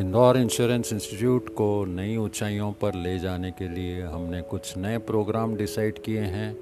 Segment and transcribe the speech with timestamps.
[0.00, 5.56] Indore insurance institute को नई ऊंचाइयों पर ले जाने के लिए हमने कुछ नए प्रोग्राम
[5.56, 6.56] डिसाइड किए हैं।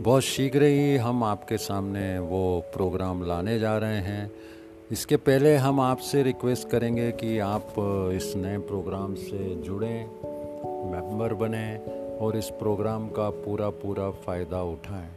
[0.00, 4.30] बहुत शीघ्र ही हम आपके सामने वो प्रोग्राम लाने जा रहे हैं।
[4.92, 7.74] इसके पहले हम आपसे रिक्वेस्ट करेंगे कि आप
[8.14, 10.06] इस नए प्रोग्राम से जुड़ें,
[10.92, 11.76] मेंबर बने
[12.18, 15.10] और इस प्रोग्राम का पूरा पूरा फ़ायदा उठाएँ।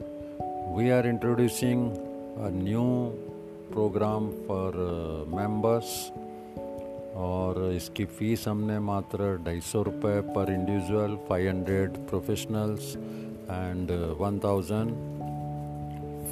[0.75, 1.91] We are introducing
[2.63, 2.87] new
[3.73, 4.73] programme for
[5.29, 6.11] members
[7.19, 14.39] और इसकी फ़ीस हमने मात्र ढाई सौ रुपये पर individual five hundred professionals and one
[14.43, 14.91] thousand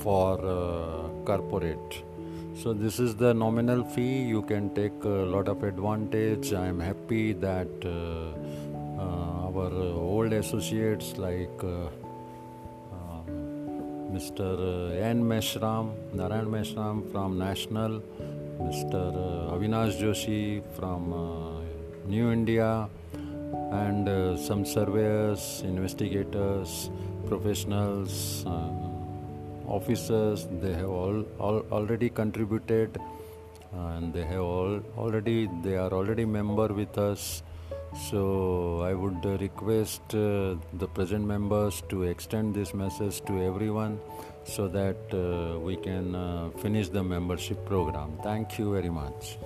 [0.03, 0.41] for
[1.27, 2.03] corporate
[2.63, 7.23] so this is the nominal fee you can take lot of advantage I am happy
[7.43, 7.85] that
[9.01, 11.65] our old associates like
[14.15, 14.51] mr
[15.13, 15.85] n meshram
[16.19, 18.01] narayan meshram from national
[18.59, 19.01] Mr.
[19.15, 21.61] Uh, Avinash Joshi from uh,
[22.07, 22.89] New India,
[23.71, 26.89] and uh, some surveyors, investigators,
[27.27, 28.45] professionals,
[29.67, 30.47] officers.
[30.59, 32.97] They have all, all already contributed,
[33.71, 37.43] and they have all already they are already member with us.
[37.95, 43.99] So I would request uh, the present members to extend this message to everyone
[44.43, 48.17] so that uh, we can uh, finish the membership program.
[48.23, 49.37] Thank you very much.